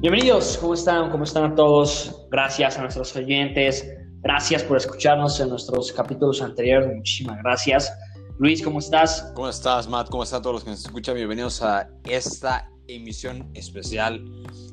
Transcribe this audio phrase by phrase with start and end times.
[0.00, 1.10] Bienvenidos, ¿cómo están?
[1.10, 2.26] ¿Cómo están a todos?
[2.30, 3.90] Gracias a nuestros oyentes,
[4.20, 7.90] gracias por escucharnos en nuestros capítulos anteriores, muchísimas gracias.
[8.38, 9.32] Luis, ¿cómo estás?
[9.34, 10.10] ¿Cómo estás, Matt?
[10.10, 11.14] ¿Cómo están todos los que nos escuchan?
[11.14, 14.22] Bienvenidos a esta emisión especial,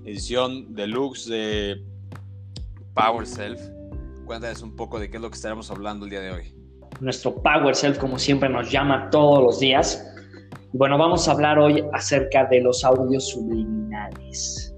[0.03, 1.81] edición deluxe de
[2.93, 3.61] Power Self.
[4.25, 6.53] Cuéntales un poco de qué es lo que estaremos hablando el día de hoy.
[6.99, 10.05] Nuestro Power Self, como siempre, nos llama todos los días.
[10.73, 14.72] Bueno, vamos a hablar hoy acerca de los audios subliminales.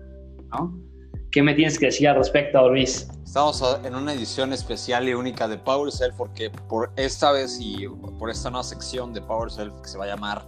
[0.58, 0.86] ¿No?
[1.32, 3.10] ¿Qué me tienes que decir al respecto, Luis?
[3.26, 7.88] Estamos en una edición especial y única de Power Self porque por esta vez y
[8.18, 10.44] por esta nueva sección de Power Self que se va a llamar,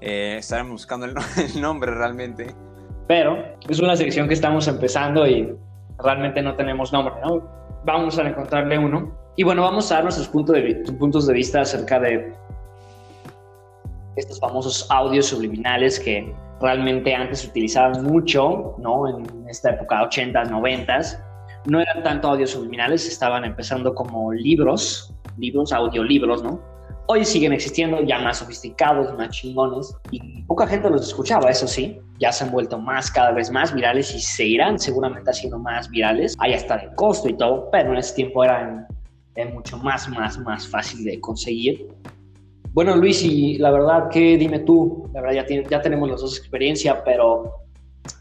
[0.00, 1.14] eh, estaremos buscando el,
[1.54, 2.54] el nombre realmente.
[3.08, 3.36] Pero
[3.68, 5.56] es una sección que estamos empezando y
[5.98, 7.42] realmente no tenemos nombre, ¿no?
[7.84, 9.16] Vamos a encontrarle uno.
[9.36, 12.32] Y bueno, vamos a dar nuestros puntos de, puntos de vista acerca de
[14.16, 19.08] estos famosos audios subliminales que realmente antes se utilizaban mucho, ¿no?
[19.08, 21.22] En esta época, 80s, 90s.
[21.66, 26.60] No eran tanto audios subliminales, estaban empezando como libros, libros, audiolibros, ¿no?
[27.08, 32.00] Hoy siguen existiendo ya más sofisticados, más chingones, y poca gente los escuchaba, eso sí,
[32.18, 35.88] ya se han vuelto más, cada vez más virales y se irán seguramente haciendo más
[35.88, 36.34] virales.
[36.40, 38.86] Hay hasta de costo y todo, pero en ese tiempo eran
[39.52, 41.86] mucho más, más, más fácil de conseguir.
[42.76, 45.08] Bueno, Luis, y la verdad, ¿qué dime tú?
[45.14, 47.62] La verdad, ya, ya tenemos los dos experiencia, pero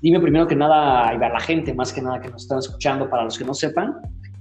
[0.02, 3.10] dime primero que nada, y a la gente, más que nada que nos están escuchando,
[3.10, 3.98] para los que no sepan,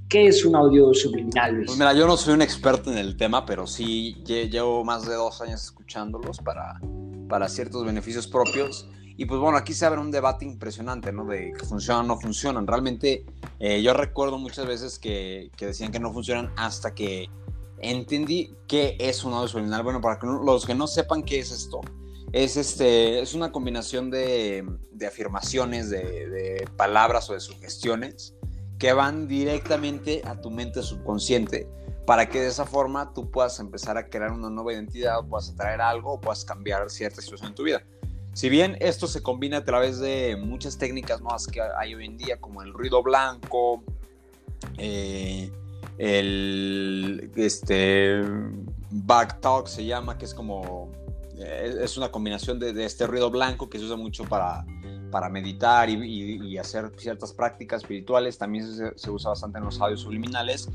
[0.08, 1.66] ¿qué es un audio subliminal, Luis?
[1.66, 5.16] Pues mira, yo no soy un experto en el tema, pero sí llevo más de
[5.16, 6.80] dos años escuchándolos para,
[7.28, 8.88] para ciertos beneficios propios.
[9.16, 11.24] Y pues bueno, aquí se abre un debate impresionante, ¿no?
[11.24, 12.68] De que funcionan o no funcionan.
[12.68, 13.26] Realmente
[13.58, 17.28] eh, yo recuerdo muchas veces que, que, decían que no funcionan hasta que
[17.78, 19.82] entendí qué es un audio subliminal.
[19.82, 21.80] Bueno, para los que no sepan qué es esto,
[22.32, 28.34] es, este, es una combinación de, de afirmaciones, de, de, palabras o de sugestiones
[28.78, 31.68] que van directamente a tu mente subconsciente
[32.06, 35.50] para que de esa forma tú puedas empezar a crear una nueva identidad, o puedas
[35.50, 37.82] atraer algo o puedas cambiar cierta situación en tu vida.
[38.34, 42.18] Si bien esto se combina a través de muchas técnicas nuevas que hay hoy en
[42.18, 43.84] día, como el ruido blanco,
[44.76, 45.52] eh,
[45.98, 48.22] el este,
[48.90, 50.90] back talk se llama, que es como,
[51.36, 54.64] es una combinación de, de, este ruido blanco que se usa mucho para,
[55.10, 59.64] para meditar y, y, y hacer ciertas prácticas espirituales, también se, se, usa bastante en
[59.64, 60.68] los audios subliminales,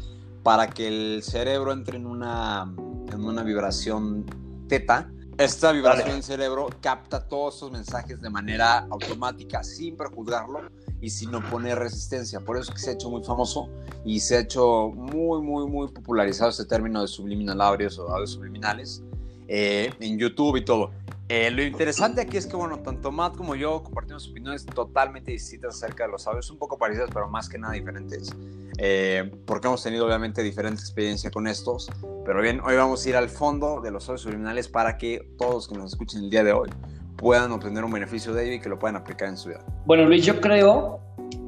[0.43, 2.73] para que el cerebro entre en una,
[3.11, 4.25] en una vibración
[4.67, 10.63] teta, esta vibración del cerebro capta todos estos mensajes de manera automática, sin prejuzgarlo
[11.01, 12.39] y sin oponer resistencia.
[12.39, 13.69] Por eso es que se ha hecho muy famoso
[14.05, 18.31] y se ha hecho muy, muy, muy popularizado este término de subliminal audios o audios
[18.31, 19.03] subliminales
[19.47, 20.91] eh, en YouTube y todo.
[21.31, 25.75] Eh, lo interesante aquí es que, bueno, tanto Matt como yo compartimos opiniones totalmente distintas
[25.75, 28.31] acerca de los audios, un poco parecidas, pero más que nada diferentes,
[28.79, 31.87] eh, porque hemos tenido obviamente diferente experiencia con estos.
[32.25, 35.67] Pero bien, hoy vamos a ir al fondo de los audios subliminales para que todos
[35.67, 36.69] que nos escuchen el día de hoy
[37.19, 39.59] puedan obtener un beneficio de ello y que lo puedan aplicar en su vida.
[39.85, 40.99] Bueno, Luis, yo creo,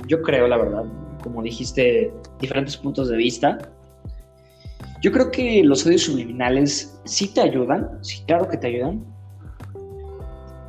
[0.08, 0.84] yo creo, la verdad,
[1.24, 3.58] como dijiste, diferentes puntos de vista.
[5.02, 9.04] Yo creo que los audios subliminales sí te ayudan, sí, claro que te ayudan,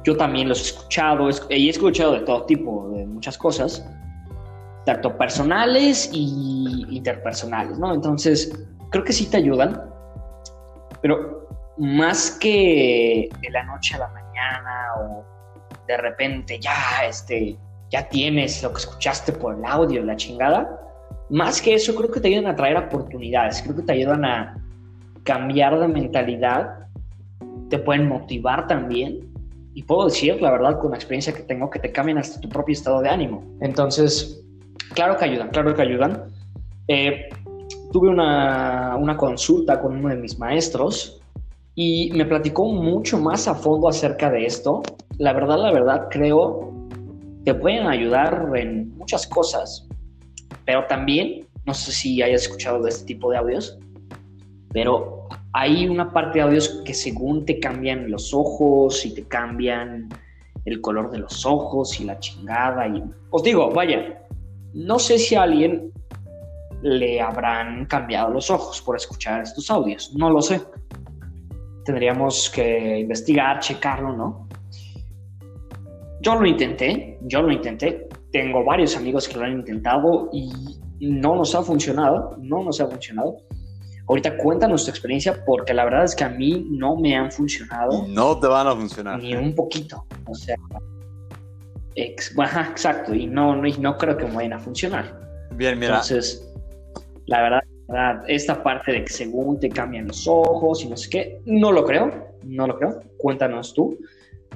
[0.05, 3.87] yo también los he escuchado y he escuchado de todo tipo, de muchas cosas,
[4.87, 7.95] tanto personales y interpersonales, ¿no?
[7.95, 8.53] Entonces,
[8.91, 9.81] creo que sí te ayudan,
[11.03, 11.42] pero
[11.83, 15.25] más que de la noche a la mañana o
[15.89, 16.77] de repente ya,
[17.09, 17.57] este,
[17.91, 20.79] ya tienes lo que escuchaste por el audio, la chingada,
[21.29, 24.63] más que eso creo que te ayudan a traer oportunidades, creo que te ayudan a
[25.25, 26.87] cambiar de mentalidad,
[27.69, 29.33] te pueden motivar también
[29.75, 32.49] y puedo decir, la verdad, con la experiencia que tengo, que te cambian hasta tu
[32.49, 33.43] propio estado de ánimo.
[33.61, 34.45] Entonces,
[34.95, 36.27] claro que ayudan, claro que ayudan.
[36.87, 37.29] Eh,
[37.93, 41.22] tuve una, una, consulta con uno de mis maestros
[41.75, 44.83] y me platicó mucho más a fondo acerca de esto.
[45.19, 46.73] La verdad, la verdad, creo
[47.45, 49.89] que pueden ayudar en muchas cosas,
[50.65, 53.79] pero también, no sé si hayas escuchado de este tipo de audios,
[54.73, 60.09] pero hay una parte de audios que según te cambian los ojos y te cambian
[60.65, 62.87] el color de los ojos y la chingada.
[62.89, 64.23] Y os digo, vaya,
[64.73, 65.93] no sé si a alguien
[66.83, 70.61] le habrán cambiado los ojos por escuchar estos audios, no lo sé.
[71.85, 74.49] Tendríamos que investigar, checarlo, ¿no?
[76.21, 78.09] Yo lo intenté, yo lo intenté.
[78.31, 80.51] Tengo varios amigos que lo han intentado y
[81.01, 83.39] no nos ha funcionado, no nos ha funcionado.
[84.09, 88.07] Ahorita cuéntanos tu experiencia porque la verdad es que a mí no me han funcionado.
[88.09, 89.21] No te van a funcionar.
[89.21, 90.07] Ni un poquito.
[90.27, 90.57] O sea,
[91.95, 95.21] exacto, y no, no, no creo que vayan a funcionar.
[95.55, 95.95] Bien, mira.
[95.95, 96.53] Entonces,
[97.27, 97.61] la verdad,
[98.29, 101.85] esta parte de que según te cambian los ojos y no sé qué, no lo
[101.85, 102.11] creo,
[102.45, 103.01] no lo creo.
[103.19, 103.99] Cuéntanos tú.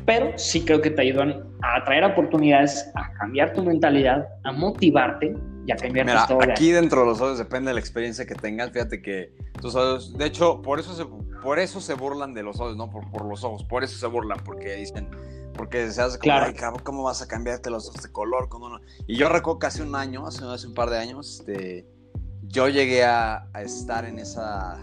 [0.05, 5.35] Pero sí creo que te ayudan a atraer oportunidades, a cambiar tu mentalidad, a motivarte
[5.67, 8.71] y a cambiar Mira, Aquí dentro de los ojos depende de la experiencia que tengas.
[8.71, 11.07] Fíjate que tus ojos, de hecho, por eso se,
[11.43, 14.07] por eso se burlan de los ojos, no por, por los ojos, por eso se
[14.07, 15.09] burlan, porque dicen,
[15.55, 16.77] porque se hace como, claro.
[16.85, 18.49] ¿cómo vas a cambiarte los ojos de color?
[18.49, 18.79] ¿Cómo
[19.09, 21.87] Y yo recuerdo que hace un año, hace, hace un par de años, este,
[22.49, 24.79] yo llegué a, estar en esa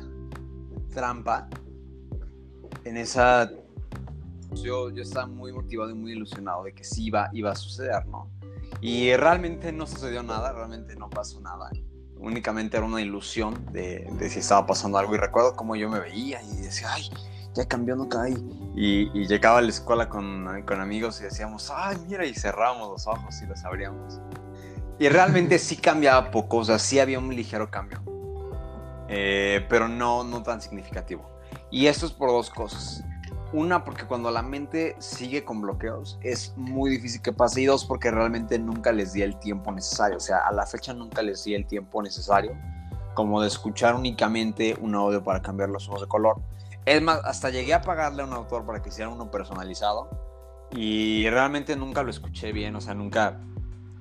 [0.94, 1.48] trampa,
[2.84, 3.50] en esa...
[4.52, 8.06] Yo, yo estaba muy motivado y muy ilusionado de que sí iba, iba a suceder,
[8.06, 8.30] ¿no?
[8.82, 11.72] Y realmente no sucedió nada, realmente no pasó nada.
[12.18, 15.16] Únicamente era una ilusión de, de si estaba pasando algo.
[15.16, 17.10] Y recuerdo cómo yo me veía y decía, ay,
[17.54, 18.34] ya cambió, no cae.
[18.76, 22.90] Y, y, llegaba a la escuela con, con, amigos y decíamos, ay, mira, y cerrábamos
[22.90, 24.20] los ojos y los abríamos.
[25.04, 28.02] Y realmente sí cambiaba poco, o sea, sí había un ligero cambio,
[29.10, 31.30] eh, pero no, no tan significativo.
[31.70, 33.04] Y esto es por dos cosas.
[33.52, 37.60] Una, porque cuando la mente sigue con bloqueos es muy difícil que pase.
[37.60, 40.16] Y dos, porque realmente nunca les di el tiempo necesario.
[40.16, 42.58] O sea, a la fecha nunca les di el tiempo necesario
[43.14, 46.38] como de escuchar únicamente un audio para cambiar los ojos de color.
[46.86, 50.08] Es más, hasta llegué a pagarle a un autor para que hiciera uno personalizado
[50.72, 53.42] y realmente nunca lo escuché bien, o sea, nunca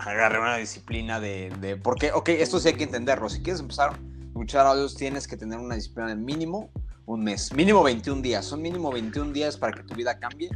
[0.04, 1.76] agarré una disciplina de, de...
[1.76, 5.36] Porque, ok, esto sí hay que entenderlo, si quieres empezar a escuchar audios tienes que
[5.36, 6.70] tener una disciplina de mínimo
[7.06, 10.50] un mes, mínimo 21 días, son mínimo 21 días para que tu vida cambie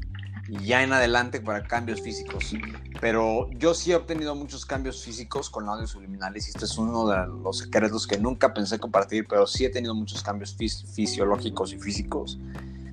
[0.49, 2.55] y ya en adelante para cambios físicos.
[3.01, 7.07] Pero yo sí he obtenido muchos cambios físicos con audios subliminales y este es uno
[7.09, 11.79] de los secretos que nunca pensé compartir, pero sí he tenido muchos cambios fisiológicos y
[11.79, 12.39] físicos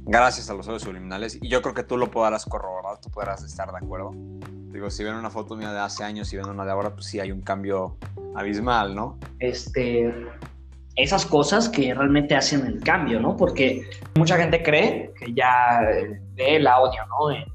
[0.06, 3.44] gracias a los audios subliminales y yo creo que tú lo podrás corroborar, tú podrás
[3.44, 4.12] estar de acuerdo.
[4.72, 7.06] Digo, si ven una foto mía de hace años y ven una de ahora, pues
[7.06, 7.98] sí hay un cambio
[8.36, 9.20] abismal, ¿no?
[9.40, 10.12] Este,
[10.96, 13.38] esas cosas que realmente hacen el cambio, ¿no?
[13.38, 13.84] Porque
[14.16, 15.82] mucha gente cree que ya
[16.36, 17.32] ve el audio, ¿no?
[17.32, 17.46] En,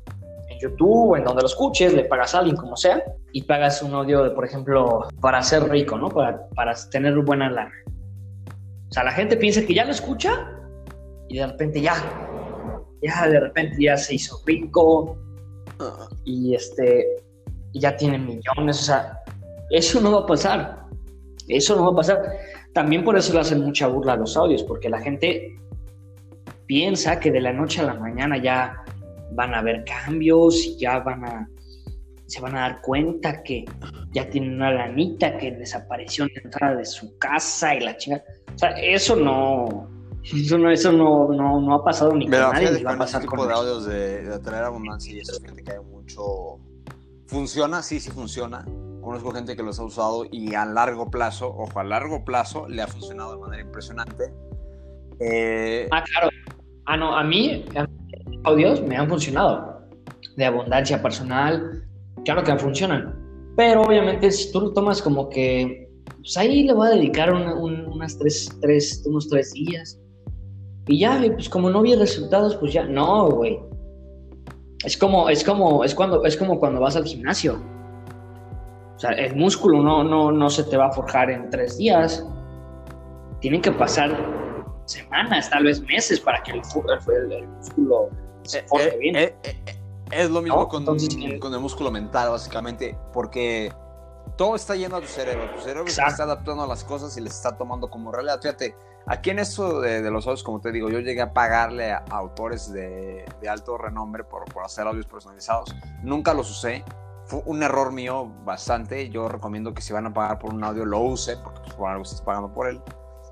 [0.60, 3.00] YouTube, en donde lo escuches, le pagas a alguien como sea,
[3.30, 6.08] y pagas un audio, por ejemplo, para ser rico, ¿no?
[6.08, 7.70] Para, para tener buena lana.
[8.90, 10.50] O sea, la gente piensa que ya lo escucha
[11.28, 11.94] y de repente ya,
[13.02, 15.18] ya de repente ya se hizo rico
[16.24, 17.06] y este,
[17.74, 19.20] ya tiene millones, o sea,
[19.70, 20.84] eso no va a pasar.
[21.46, 22.22] Eso no va a pasar.
[22.74, 25.58] También por eso le hacen mucha burla a los audios, porque la gente
[26.66, 28.84] piensa que de la noche a la mañana ya
[29.32, 31.48] van a haber cambios y ya van a
[32.26, 33.64] se van a dar cuenta que
[34.12, 38.22] ya tienen una lanita que desapareció en la entrada de su casa y la chingada.
[38.54, 39.88] O sea, eso no,
[40.34, 42.70] eso no, eso no, no, ha pasado ni con nadie.
[42.72, 45.72] Ni va a pasar tipo de audios de, de, atraer abundancia y eso, gente que
[45.72, 46.58] hay mucho.
[47.26, 47.82] ¿Funciona?
[47.82, 48.64] Sí, sí funciona.
[49.02, 52.82] Conozco gente que los ha usado y a largo plazo, ojo, a largo plazo le
[52.82, 54.32] ha funcionado de manera impresionante.
[55.20, 56.28] Eh, ah, claro.
[56.86, 57.64] Ah, no, a mí,
[58.44, 59.78] audios me han funcionado.
[60.36, 61.84] De abundancia personal,
[62.24, 63.14] claro que funcionan.
[63.56, 68.18] Pero obviamente si tú lo tomas como que, pues ahí le voy a dedicar unas
[68.18, 69.98] tres, tres, unos tres días.
[70.88, 73.60] Y ya, pues como no vi resultados, pues ya, no, güey.
[74.84, 77.60] Es como, es como, es cuando, es como cuando vas al gimnasio
[78.98, 82.26] o sea, el músculo no, no, no se te va a forjar en tres días.
[83.40, 84.10] Tienen que pasar
[84.86, 88.08] semanas, tal vez meses, para que el, músculo
[88.42, 89.14] se forje eh, bien.
[89.14, 89.56] Eh, eh,
[90.10, 93.72] es lo mismo con, con, el músculo mental, básicamente, porque
[94.38, 95.50] todo está yendo a tu cerebro.
[95.56, 98.40] Tu cerebro se está adaptando a las cosas y les está tomando como realidad.
[98.40, 98.74] Fíjate,
[99.06, 102.72] aquí en esto de, los audios, como te digo, yo llegué a pagarle a, autores
[102.72, 105.74] de, de, alto renombre por, por hacer audios personalizados.
[106.02, 106.84] Nunca los usé
[107.28, 109.10] fue un error mío bastante.
[109.10, 111.90] Yo recomiendo que si van a pagar por un audio lo use, porque pues, por
[111.90, 112.80] algo estás pagando por él.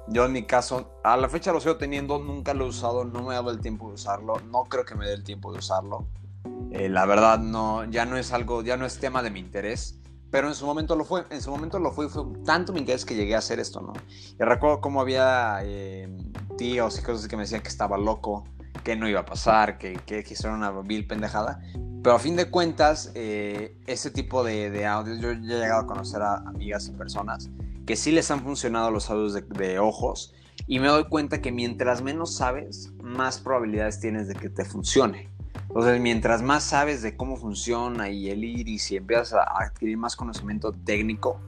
[0.09, 3.23] Yo en mi caso, a la fecha lo sigo teniendo, nunca lo he usado, no
[3.23, 5.59] me ha dado el tiempo de usarlo, no creo que me dé el tiempo de
[5.59, 6.07] usarlo.
[6.71, 9.99] Eh, la verdad, no, ya no es algo, ya no es tema de mi interés,
[10.31, 12.81] pero en su momento lo fue, en su momento lo fue y fue tanto mi
[12.81, 13.93] interés que llegué a hacer esto, ¿no?
[14.39, 16.09] Y recuerdo cómo había eh,
[16.59, 18.45] tíos y cosas que me decían que estaba loco,
[18.83, 21.61] que no iba a pasar, que, que, que era una vil pendejada.
[22.03, 25.83] Pero a fin de cuentas, eh, ese tipo de, de, audios, yo ya he llegado
[25.83, 27.51] a conocer a amigas y personas
[27.87, 30.35] que sí les han funcionado los audios de, ojos
[30.67, 35.31] y me doy cuenta que mientras menos sabes, más probabilidades tienes de que te funcione.
[35.77, 40.17] Entonces, mientras más sabes de cómo funciona y el iris y empiezas a adquirir más
[40.17, 41.39] conocimiento técnico,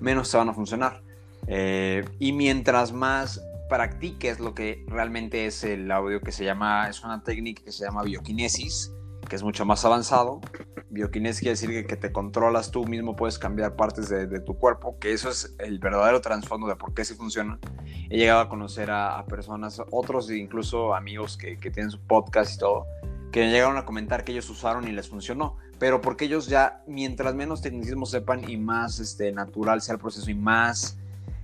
[0.00, 1.02] menos te van a funcionar.
[1.48, 7.04] Eh, y mientras más practiques lo que realmente es el audio que se llama, es
[7.04, 8.90] una técnica que se llama bioquinesis,
[9.28, 10.40] que es mucho más avanzado,
[10.88, 15.12] Bioquinesis quiere decir que, te controlas tú mismo, puedes cambiar partes de, tu cuerpo, que
[15.12, 17.58] eso es el verdadero trasfondo de por qué sí funciona.
[18.08, 22.58] He llegado a conocer a, personas, otros incluso amigos que, que, tienen su podcast y
[22.58, 22.86] todo,
[23.34, 27.34] que llegaron a comentar que ellos usaron y les funcionó, pero porque ellos ya, mientras
[27.34, 31.00] menos tecnicismo sepan y más este, natural sea el proceso y más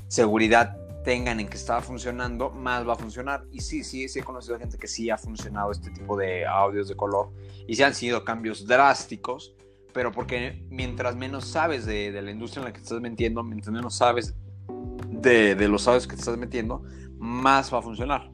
[0.07, 3.43] seguridad tengan en que estaba funcionando, más va a funcionar.
[3.51, 6.87] Y sí, sí, sí he conocido gente que sí ha funcionado este tipo de audios
[6.87, 7.33] de color
[7.67, 9.57] y sí han sido cambios drásticos,
[9.93, 13.75] pero porque mientras menos sabes de, la industria en la que te estás metiendo, mientras
[13.75, 14.37] menos sabes
[15.09, 16.85] de, los audios que estás metiendo,
[17.19, 18.31] más va a funcionar.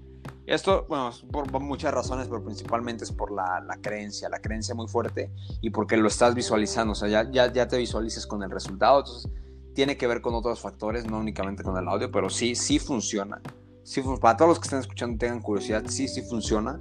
[0.47, 4.87] Esto, bueno, por muchas razones, pero principalmente es por la, la, creencia, la creencia muy
[4.87, 8.51] fuerte y porque lo estás visualizando, o sea, ya, ya, ya te visualices con el
[8.51, 9.29] resultado, entonces
[9.75, 13.43] tiene que ver con otros factores, no únicamente con el audio, pero sí, sí funciona.
[13.83, 16.81] Sí, para todos los que estén escuchando tengan curiosidad, sí, sí funciona.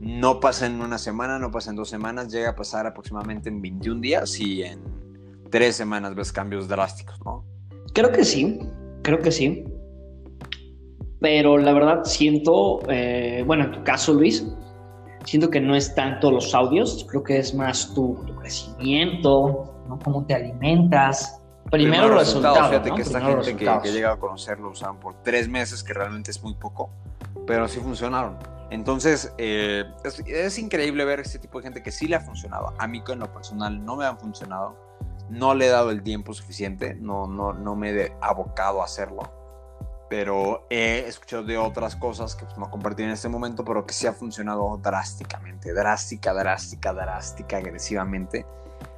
[0.00, 3.60] No pasa en una semana, no pasa en dos semanas, llega a pasar aproximadamente en
[3.60, 4.80] 21 días y en
[5.50, 7.44] tres semanas ves cambios drásticos, ¿no?
[7.92, 8.58] Creo que sí,
[9.02, 9.64] creo que sí.
[11.22, 14.44] Pero la verdad siento, eh, bueno, en tu caso, Luis,
[15.24, 19.98] siento que no es tanto los audios, creo que es más tu, crecimiento, ¿no?
[20.00, 21.38] Cómo te alimentas,
[21.70, 22.68] Primero, los resultados.
[22.68, 25.82] Fíjate que esta gente que, que, he llegado a conocer lo usaron por tres meses,
[25.82, 26.90] que realmente es muy poco,
[27.46, 28.36] pero sí funcionaron.
[28.70, 29.84] Entonces, eh,
[30.26, 32.74] es, increíble ver este tipo de gente que sí le ha funcionado.
[32.78, 34.76] A mí, en lo personal, no me han funcionado.
[35.30, 39.41] No le he dado el tiempo suficiente, no, no, no me he abocado a hacerlo.
[40.12, 43.94] Pero he escuchado de otras cosas que pues, no compartí en este momento, pero que
[43.94, 48.44] sí ha funcionado drásticamente, drástica, drástica, drástica, agresivamente.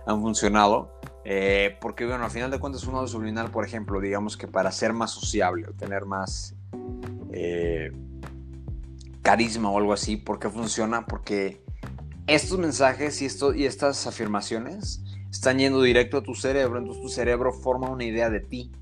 [0.07, 4.37] Han funcionado eh, porque, bueno, al final de cuentas, un audio subliminal, por ejemplo, digamos
[4.37, 6.57] que para ser más sociable o tener más
[7.33, 7.93] eh,
[9.23, 11.07] carisma o algo así, ¿por qué funciona?
[11.07, 11.63] Porque
[12.27, 17.09] estos mensajes y, esto, y estas afirmaciones están yendo directo a tu cerebro, entonces tu
[17.09, 18.73] cerebro forma una idea de ti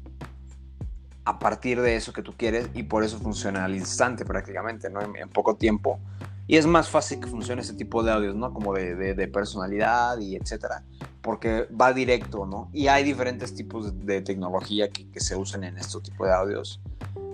[1.25, 5.00] a partir de eso que tú quieres y por eso funciona al instante prácticamente, ¿no?
[5.00, 6.00] en poco tiempo
[6.47, 8.52] y es más fácil que funcione ese tipo de audios, ¿no?
[8.52, 10.83] Como de, personalidad y etcétera,
[11.21, 12.69] porque va directo, ¿no?
[12.73, 16.81] Y hay diferentes tipos de, tecnología que, que, se usan en este tipo de audios,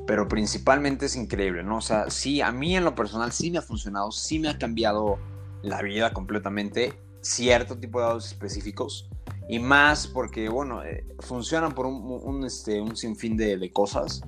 [0.06, 1.78] pero principalmente es increíble, ¿no?
[1.78, 4.58] O sea, sí, a mí en lo personal sí me ha funcionado, sí me ha
[4.58, 5.18] cambiado
[5.62, 9.08] la vida completamente, cierto tipo de audios específicos,
[9.48, 14.22] y más porque, bueno, eh, funcionan por un, un, este, un sinfín de, de cosas,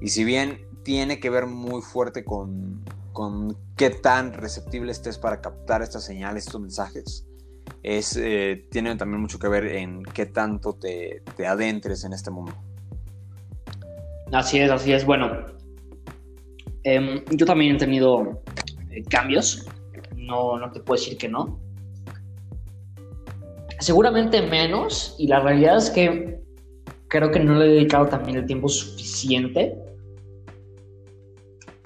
[0.00, 2.84] y si bien tiene que ver muy fuerte con
[3.18, 7.26] con qué tan receptible estés para captar estas señales, estos mensajes,
[7.82, 12.30] es, eh, tiene también mucho que ver en qué tanto te, te, adentres en este
[12.30, 12.52] mundo.
[14.30, 15.04] Así es, así es.
[15.04, 15.32] Bueno,
[16.84, 18.40] em, yo también he tenido
[18.90, 19.66] eh, cambios,
[20.14, 21.58] no, no te puedo decir que no.
[23.78, 26.40] Seguramente menos, y la realidad es que
[27.08, 29.76] creo que no le he dedicado también el tiempo suficiente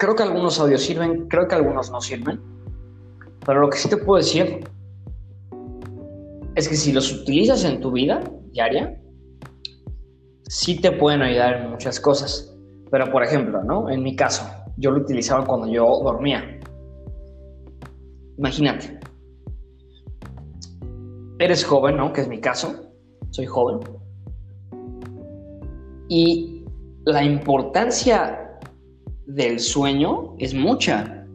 [0.03, 2.37] Creo que algunos audios sirven, creo que algunos no sirven.
[3.45, 4.67] Pero lo que sí te puedo decir
[6.55, 8.21] es que si los utilizas en tu vida
[8.51, 9.01] diaria,
[10.43, 12.53] sí te pueden ayudar en muchas cosas.
[12.91, 13.89] Pero por ejemplo, ¿no?
[13.89, 14.43] En mi caso,
[14.75, 16.59] yo lo utilizaba cuando yo dormía.
[18.37, 18.99] Imagínate.
[21.39, 22.13] Eres joven, ¿no?
[22.13, 22.91] Que es mi caso.
[23.31, 23.79] Soy joven.
[26.09, 26.63] Y
[27.05, 28.59] la importancia
[29.25, 31.25] del sueño es mucha.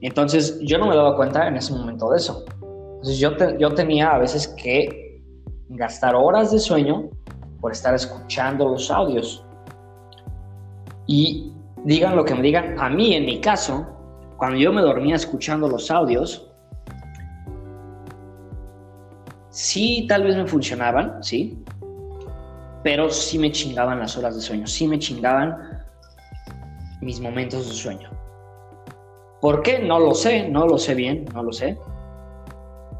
[0.00, 2.44] Entonces yo no me daba cuenta en ese momento de eso.
[2.62, 5.22] Entonces yo, yo tenía a veces que
[5.70, 7.10] gastar horas de sueño
[7.60, 9.44] por estar escuchando los audios.
[11.06, 11.52] Y
[11.84, 13.86] digan lo que me digan, a mí en mi caso,
[14.36, 16.47] cuando yo me dormía escuchando los audios,
[19.50, 21.62] sí tal vez me funcionaban, sí,
[22.82, 25.84] pero sí me chingaban las horas de sueño, sí me chingaban
[27.00, 28.10] mis momentos de sueño.
[29.40, 29.78] ¿Por qué?
[29.78, 31.78] No lo sé, no lo sé bien, no lo sé.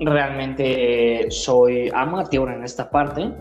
[0.01, 3.33] Realmente soy amateur en esta parte.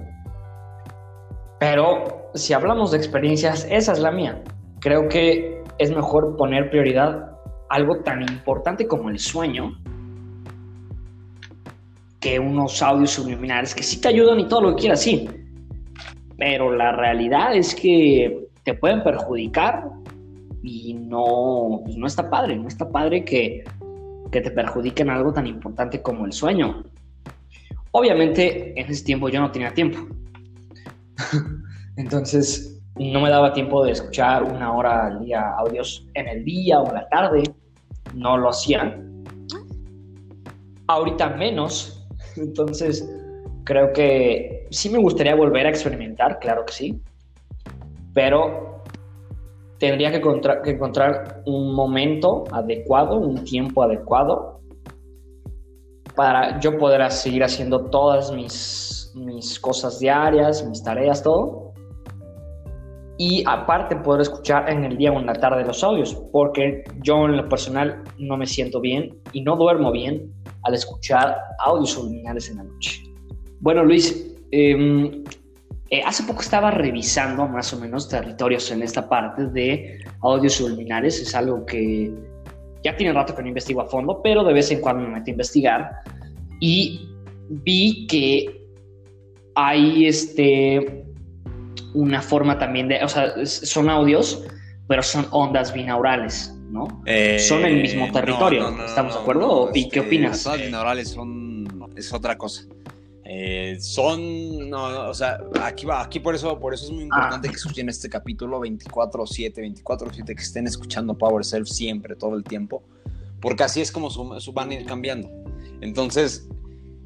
[1.59, 4.43] Pero si hablamos de experiencias, esa es la mía.
[4.79, 7.31] Creo que es mejor poner prioridad
[7.69, 9.77] algo tan importante como el sueño
[12.19, 15.29] que unos audios subliminales que sí te ayudan y todo lo que quieras, sí.
[16.37, 19.89] Pero la realidad es que te pueden perjudicar
[20.63, 23.63] y no, pues no está padre, no está padre que,
[24.31, 26.83] que te perjudiquen algo tan importante como el sueño.
[27.91, 29.99] Obviamente en ese tiempo yo no tenía tiempo.
[31.97, 36.79] Entonces no me daba tiempo de escuchar una hora al día audios en el día
[36.79, 37.43] o en la tarde.
[38.13, 38.99] No lo hacía.
[40.87, 41.96] Ahorita menos.
[42.37, 43.07] Entonces
[43.67, 47.01] Creo que sí me gustaría volver a experimentar, claro que sí,
[48.13, 48.81] pero
[49.77, 50.21] tendría que,
[50.71, 54.61] encontrar un momento adecuado, un tiempo adecuado
[56.15, 61.66] para yo poder seguir haciendo todas mis, mis cosas diarias, mis tareas, todo.
[63.17, 67.25] Y aparte poder escuchar en el día o en la tarde los audios, porque yo
[67.25, 70.31] en lo personal no me siento bien y no duermo bien
[70.63, 73.03] al escuchar audios subliminales en la noche.
[73.59, 75.23] Bueno, Luis, em,
[75.89, 81.19] eh, hace poco estaba revisando más o menos territorios en esta parte de audios subliminales.
[81.19, 82.13] Es algo que
[82.83, 85.25] ya tiene rato que no investigo a fondo, pero de vez en cuando me meto
[85.27, 85.91] a investigar
[86.59, 87.09] y
[87.49, 88.67] vi que
[89.55, 91.06] hay este
[91.97, 94.43] una forma también de, o sea, son audios,
[94.87, 97.01] pero son ondas binaurales, ¿no?
[97.05, 99.49] Eh, son el mismo territorio, ¿estamos de acuerdo?
[99.49, 100.45] ¿O ¿Qué opinas?
[100.45, 102.63] Las ondas binaurales son, es otra cosa.
[103.29, 107.49] Eh, son, no, o sea, aquí va, aquí por eso, por eso es muy importante
[107.49, 112.83] que escuchen este capítulo 24-7, 24-7, que estén escuchando Power Self siempre, todo el tiempo,
[113.41, 115.29] porque así es como su, van a ir cambiando.
[115.81, 116.47] Entonces,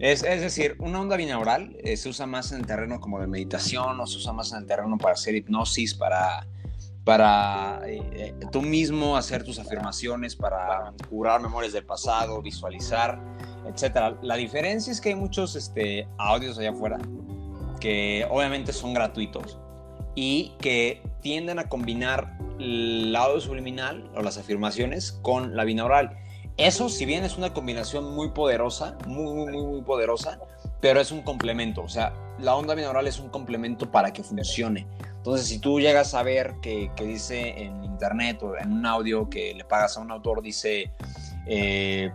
[0.01, 3.99] es, decir, una onda binaural eh, se usa más en el terreno como de meditación
[3.99, 6.47] o se usa más en el terreno para hacer hipnosis, para,
[7.03, 13.19] para eh, tú mismo hacer tus afirmaciones, para curar memorias del pasado, visualizar
[13.65, 14.17] etcétera.
[14.21, 16.97] La diferencia es que hay muchos este, audios allá afuera
[17.79, 19.57] que obviamente son gratuitos
[20.15, 26.17] y que tienden a combinar el audio subliminal o las afirmaciones con la binaural.
[26.61, 30.39] Eso, si bien es una combinación muy poderosa, muy, muy, muy, poderosa,
[30.79, 31.81] pero es un complemento.
[31.81, 34.85] O sea, la onda binaural es un complemento para que funcione.
[35.17, 39.27] Entonces, si tú llegas a ver que, que dice en internet o en un audio
[39.27, 40.91] que le pagas a un autor, dice
[41.47, 42.11] eh,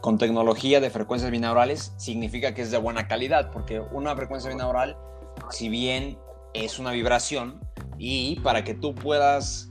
[0.00, 4.96] con tecnología de frecuencias binaurales significa que es de buena calidad, porque una frecuencia binaural,
[5.50, 6.18] si bien
[6.52, 7.60] es una vibración,
[7.96, 9.67] y para que tú puedas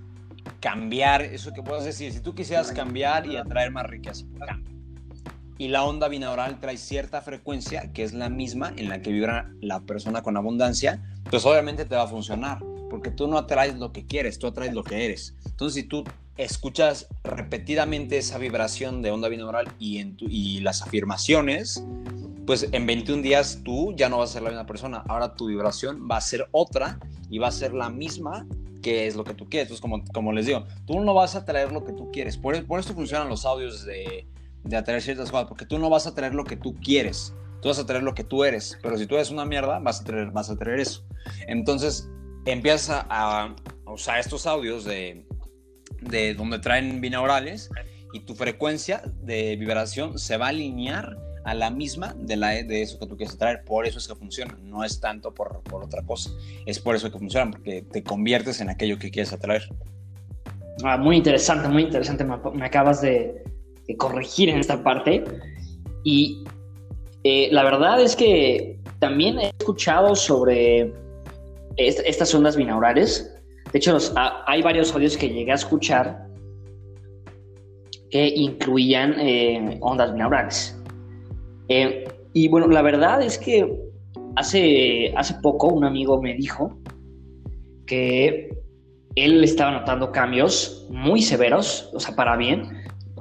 [0.67, 4.75] cambiar, eso que puedas decir, si tú quisieras cambiar y atraer más riqueza, cambia.
[5.57, 9.49] Y la onda binaural trae cierta frecuencia que es la misma en la que vibra
[9.61, 11.01] la persona con abundancia,
[11.31, 14.73] pues obviamente te va a funcionar, porque tú no atraes lo que quieres, tú atraes
[14.73, 15.37] lo que eres.
[15.45, 16.03] Entonces, si tú
[16.37, 21.83] escuchas repetidamente esa vibración de onda binaural y, en y las afirmaciones,
[22.45, 25.03] pues en 21 días tú ya no vas a ser la misma persona.
[25.07, 28.45] Ahora tu vibración va a ser otra y va a ser la misma
[28.81, 29.69] que es lo que tú quieres.
[29.69, 32.37] Entonces, como, les digo, tú no vas a traer lo que tú quieres.
[32.37, 34.25] Por, por esto funcionan los audios de,
[34.63, 37.33] de atraer ciertas cosas, porque tú no vas a traer lo que tú quieres.
[37.61, 38.77] Tú vas a traer lo que tú eres.
[38.81, 41.03] Pero si tú eres una mierda, vas a traer, vas a traer eso.
[41.47, 42.07] Entonces,
[42.45, 43.55] empieza a
[43.87, 45.25] usar estos audios de
[46.09, 47.69] de donde traen binaurales
[48.13, 52.81] y tu frecuencia de vibración se va a alinear a la misma de, la, de
[52.81, 53.63] eso que tú quieres traer.
[53.63, 54.57] Por eso es que funciona.
[54.63, 56.29] No es tanto por, por otra cosa.
[56.65, 59.63] Es por eso que funciona, porque te conviertes en aquello que quieres atraer.
[60.83, 62.25] Ah, muy interesante, muy interesante.
[62.25, 63.43] Me, acabas de,
[63.97, 65.23] corregir en esta parte.
[66.03, 66.43] Y
[67.23, 70.91] eh, la verdad es que también he escuchado sobre
[71.77, 73.36] estas ondas binaurales
[73.71, 73.97] de hecho,
[74.45, 76.27] hay varios audios que llegué a escuchar
[78.09, 80.79] que incluían eh, ondas binaurales.
[81.67, 83.69] Eh, y bueno, la verdad es que
[84.35, 86.79] hace, hace poco un amigo me dijo
[87.85, 88.49] que
[89.15, 92.63] él estaba notando cambios muy severos, o sea, para bien,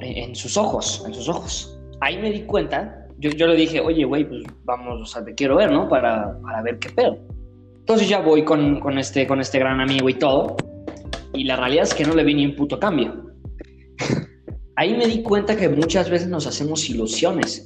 [0.01, 1.79] en sus ojos, en sus ojos.
[2.01, 5.35] Ahí me di cuenta, yo, yo le dije, oye, güey, pues vamos, o sea, te
[5.35, 5.89] quiero ver, ¿no?
[5.89, 7.19] Para, para ver qué pedo.
[7.87, 10.57] Entonces ya voy con, con, este, con este gran amigo y todo.
[11.33, 13.31] Y la realidad es que no le vi ni un puto cambio.
[14.75, 17.63] Ahí me di cuenta que muchas veces nos hacemos ilusiones.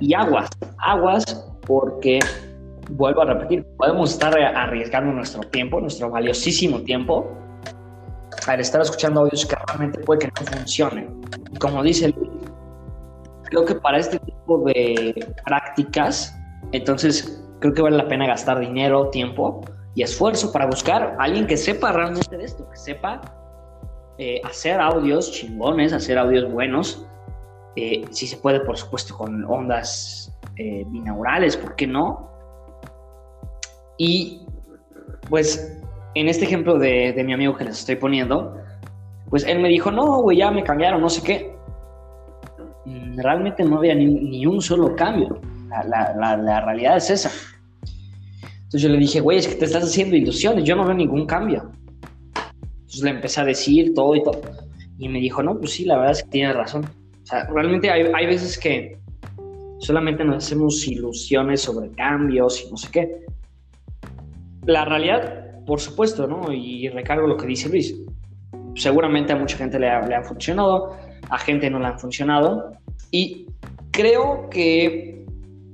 [0.00, 2.20] Y aguas, aguas, porque,
[2.92, 7.30] vuelvo a repetir, podemos estar arriesgando nuestro tiempo, nuestro valiosísimo tiempo,
[8.46, 11.20] al estar escuchando audios que realmente puede que no funcionen.
[11.52, 12.30] Y como dice Luis,
[13.42, 16.34] creo que para este tipo de prácticas,
[16.72, 19.62] entonces creo que vale la pena gastar dinero, tiempo
[19.94, 23.22] y esfuerzo para buscar a alguien que sepa realmente de esto, que sepa
[24.18, 27.06] eh, hacer audios chingones, hacer audios buenos.
[27.76, 32.30] Eh, si se puede, por supuesto, con ondas eh, binaurales, ¿por qué no?
[33.96, 34.46] Y
[35.30, 35.80] pues
[36.14, 38.58] en este ejemplo de, mi amigo que les estoy poniendo,
[39.30, 41.56] pues él me dijo, no, güey, ya me cambiaron, no sé qué.
[42.84, 45.40] Mm, realmente no había ni, un solo cambio.
[45.88, 47.53] la realidad es esa.
[48.74, 51.26] Entonces yo le dije, güey, es que te estás haciendo ilusiones, yo no veo ningún
[51.26, 51.70] cambio.
[52.72, 54.40] Entonces le empecé a decir todo y todo.
[54.98, 56.84] Y me dijo, no, pues sí, la verdad es que tienes razón.
[56.84, 58.98] O sea, realmente hay, hay veces que
[59.78, 63.20] solamente nos hacemos ilusiones sobre cambios y no sé qué.
[64.66, 66.52] La realidad, por supuesto, ¿no?
[66.52, 67.94] Y recargo lo que dice Luis.
[68.74, 70.96] Seguramente a mucha gente le ha, le ha funcionado,
[71.30, 72.72] a gente no le han funcionado.
[73.12, 73.46] Y
[73.92, 75.23] creo que,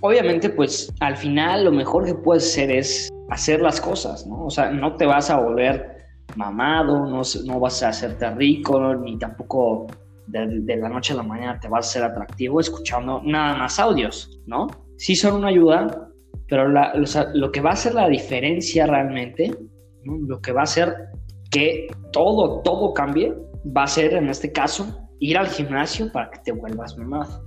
[0.01, 4.47] obviamente, pues al final lo mejor que puedes hacer es hacer las cosas, ¿no?
[4.47, 6.01] O sea, no te vas a volver
[6.37, 9.87] mamado, no, no vas a hacerte rico, ni tampoco
[10.27, 14.41] de, la noche a la mañana te vas a ser atractivo escuchando nada más audios,
[14.47, 14.69] ¿no?
[14.97, 16.09] Sí son una ayuda,
[16.49, 19.57] pero lo que va a hacer la diferencia realmente,
[20.05, 20.95] lo que va a hacer
[21.51, 23.35] que todo, todo cambie,
[23.77, 27.45] va a ser en este caso ir al gimnasio para que te vuelvas mamado,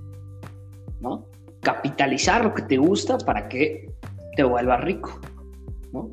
[1.00, 1.26] ¿no?
[1.64, 3.90] Capitalizar lo que te gusta para que
[4.36, 5.18] te vuelvas rico,
[5.92, 6.12] ¿no?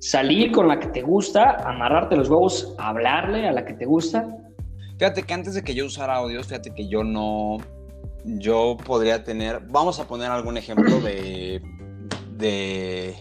[0.00, 4.26] Salir con la que te gusta, amarrarte los huevos, hablarle a la que te gusta
[5.00, 7.56] Fíjate que antes de que yo usara audios, fíjate que yo no,
[8.22, 11.62] yo podría tener, vamos a poner algún ejemplo de,
[12.32, 13.16] de,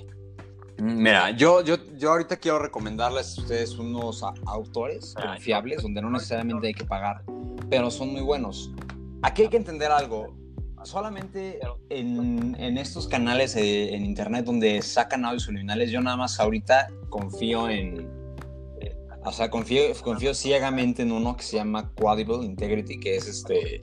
[0.77, 6.67] mira, yo, yo, yo ahorita quiero recomendarles a ustedes unos autores confiables donde no necesariamente
[6.67, 7.23] hay que pagar,
[7.69, 8.73] pero son muy buenos.
[9.21, 10.36] Aquí hay que entender algo.
[10.83, 16.39] Solamente en, en estos canales eh, en internet donde sacan audios subliminales, yo nada más
[16.39, 18.07] ahorita confío en,
[19.23, 23.81] o sea, confío, confío ciegamente en uno que se llama Quadable Integrity, que es este.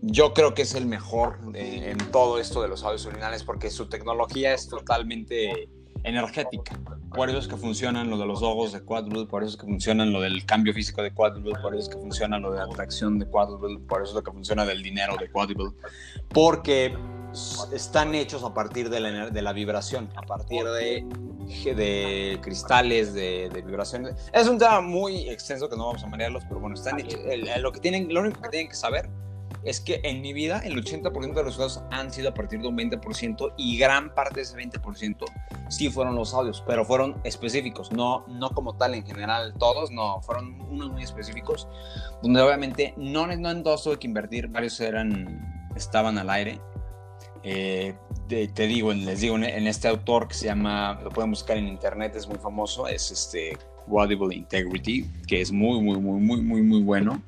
[0.00, 3.88] Yo creo que es el mejor en todo esto de los audios subliminales porque su
[3.88, 5.68] tecnología es totalmente
[6.04, 6.78] energética.
[7.14, 9.66] Por eso es que funcionan lo de los logos de Quadable, por eso es que
[9.66, 13.18] funcionan lo del cambio físico de Quadable, por eso es que funciona lo de atracción
[13.18, 15.70] de Quadable, por eso es lo que funciona del dinero de Quadable.
[16.28, 16.94] Porque
[17.72, 21.06] están hechos a partir de la, de la vibración, a partir de,
[21.74, 24.14] de cristales, de, de, vibraciones.
[24.32, 27.20] Es un tema muy extenso que no vamos a marearlos, pero bueno, están hechos.
[27.60, 29.08] lo, que tienen, lo único que tienen que saber
[29.64, 32.68] es que en mi vida el 80% de los resultados han sido a partir de
[32.68, 35.24] un 20% y gran parte de ese 20%
[35.68, 40.20] sí fueron los audios, pero fueron específicos, no, no como tal en general todos, no,
[40.22, 41.68] fueron unos muy específicos,
[42.22, 46.60] donde obviamente no, no en todos tuve que invertir, varios eran, estaban al aire
[47.44, 47.94] eh,
[48.28, 52.14] te, digo, les digo, en este autor que se llama, lo pueden buscar en internet,
[52.16, 56.82] es muy famoso, es este Audible Integrity, que es muy, muy, muy, muy, muy, muy
[56.82, 57.22] bueno.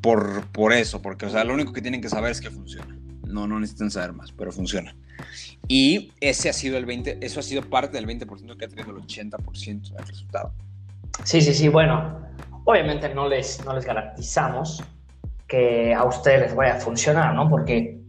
[0.00, 2.96] Por, por eso, porque, o sea, lo único que tienen que saber es que funciona.
[3.26, 4.94] No, no necesitan saber más, pero funciona.
[5.68, 8.90] Y ese ha sido el 20, eso ha sido parte del 20% que ha tenido
[8.90, 10.52] el 80% del resultado.
[11.24, 12.18] Sí, sí, sí, bueno,
[12.64, 14.82] obviamente no les, no les garantizamos
[15.46, 17.48] que a ustedes les vaya a funcionar, ¿no?
[17.48, 18.00] Porque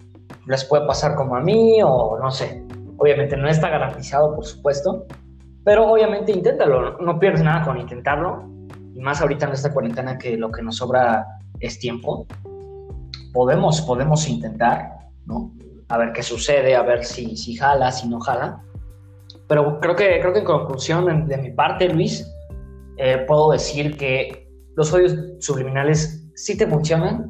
[0.48, 2.64] les puede pasar como a mí o no sé.
[2.98, 5.08] Obviamente no está garantizado, por supuesto,
[5.64, 8.48] pero obviamente inténtalo, no pierdes nada con intentarlo.
[8.94, 11.26] Y más ahorita en esta cuarentena que lo que nos sobra
[11.62, 12.26] es tiempo.
[13.34, 15.54] Podemos, podemos intentar, ¿no?
[15.88, 18.62] A ver qué sucede, a ver si, si jala, si no jala.
[19.48, 22.26] Pero creo que, creo que en conclusión, de mi parte, Luis,
[22.98, 27.28] eh, puedo decir que los odios subliminales sí te funcionan,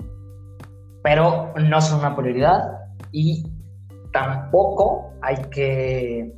[1.04, 2.62] pero no son una prioridad
[3.12, 3.44] y
[4.12, 6.34] tampoco hay que,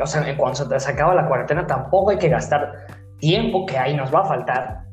[0.00, 2.86] o sea, cuando se acaba la cuarentena, tampoco hay que gastar
[3.18, 4.84] tiempo que ahí nos va a faltar,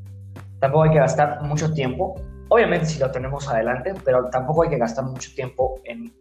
[0.60, 2.16] tampoco hay que gastar mucho tiempo,
[2.50, 6.14] obviamente si lo tenemos adelante, pero tampoco hay que gastar mucho tiempo en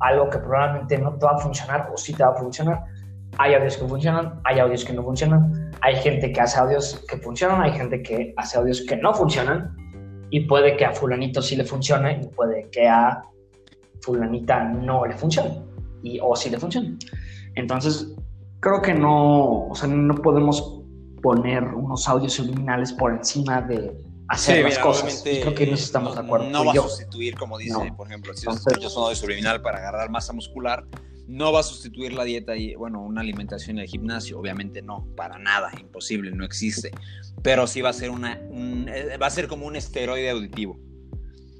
[0.00, 2.84] algo que probablemente no te va a funcionar o sí te va a funcionar.
[3.38, 7.16] Hay audios que funcionan, hay audios que no funcionan, hay gente que hace audios que
[7.18, 9.76] funcionan, hay gente que hace audios que no funcionan
[10.30, 13.22] y puede que a fulanito sí le funcione y puede que a
[14.00, 15.50] fulanita no le funciona
[16.02, 16.96] y, o sí le funciona.
[17.54, 18.14] Entonces,
[18.60, 20.73] creo que no, o sea, no podemos
[21.24, 25.22] poner unos audios subliminales por encima de hacer las cosas.
[25.24, 26.50] creo que no estamos de acuerdo.
[26.50, 30.10] No va a sustituir, como dice, por ejemplo, si Entonces, un audio subliminal para agarrar
[30.10, 30.84] masa muscular,
[31.26, 35.06] no va a sustituir la dieta y, bueno, una alimentación en el gimnasio, obviamente no,
[35.16, 36.90] para nada, imposible, no existe.
[37.42, 40.78] Pero sí va a ser una, eh, va a ser como un esteroide auditivo.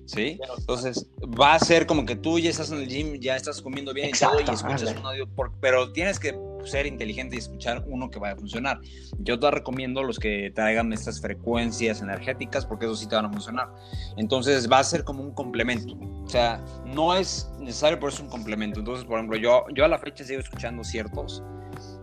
[0.05, 0.38] ¿sí?
[0.59, 3.94] Entonces va a ser como que tú ya estás en el gym, ya estás comiendo
[3.94, 5.27] bien y todo y escuchas un audio,
[5.62, 6.35] pero tienes que
[6.66, 8.81] ser inteligente y escuchar uno que vaya a funcionar.
[9.18, 13.31] Yo te recomiendo los que traigan estas frecuencias energéticas porque eso sí te van a
[13.31, 13.68] funcionar.
[14.16, 15.94] Entonces va a ser como un complemento.
[16.24, 18.81] O sea, no es necesario, pero es un complemento.
[18.81, 21.42] Entonces, por ejemplo, yo, yo a la fecha sigo escuchando ciertos,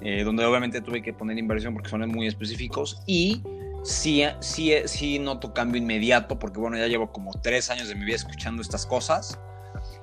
[0.01, 3.41] eh, donde obviamente tuve que poner inversión porque son muy específicos y
[3.83, 8.05] sí, sí, sí noto cambio inmediato, porque bueno, ya llevo como tres años de mi
[8.05, 9.39] vida escuchando estas cosas.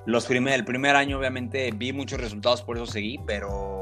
[0.05, 3.78] Los primer, el primer año obviamente vi muchos resultados, por eso seguí, pero,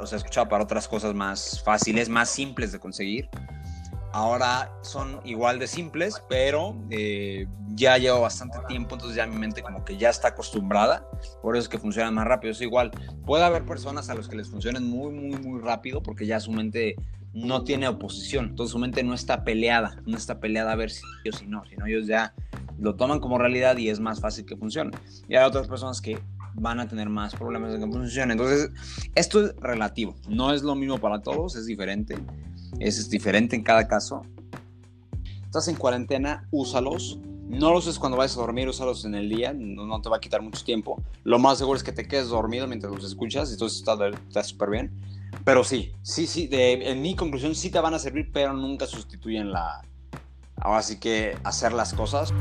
[0.00, 3.28] o sea, escuchaba para otras cosas más fáciles, más simples de conseguir.
[4.12, 9.60] ahora son igual de simples, pero eh, ya llevo bastante tiempo, entonces ya mi mente
[9.60, 11.04] como que ya está acostumbrada,
[11.42, 12.52] por eso es que funcionan más rápido.
[12.52, 12.92] Es igual,
[13.26, 16.52] puede haber personas a los que les funcionen muy, muy, muy rápido, porque ya su
[16.52, 16.94] mente
[17.32, 21.02] no tiene oposición, entonces su mente no está peleada, no está peleada a ver si
[21.28, 22.32] o si no, sino ellos ya
[22.78, 24.96] lo toman como realidad y es más fácil que funcione.
[25.28, 26.18] Y hay otras personas que
[26.54, 28.32] van a tener más problemas de funcione.
[28.32, 28.70] Entonces,
[29.14, 32.16] esto es relativo, no es lo mismo para todos, es diferente
[32.80, 34.22] es diferente en cada caso.
[35.44, 37.18] Estás en cuarentena, úsalos.
[37.46, 40.20] No los uses cuando vayas a dormir, úsalos en el día, no, te va a
[40.20, 41.02] quitar mucho tiempo.
[41.24, 44.92] Lo más seguro es que te quedes dormido mientras los escuchas, entonces está súper bien.
[45.44, 49.52] Pero sí, sí, sí, en mi conclusión sí te van a servir, pero nunca sustituyen
[49.52, 49.82] la...
[50.56, 52.32] Ahora sí que hacer las cosas.